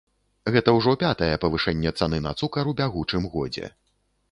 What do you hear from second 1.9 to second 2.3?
цаны